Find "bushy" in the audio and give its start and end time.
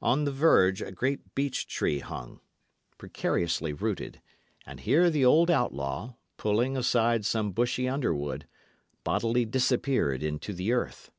7.50-7.88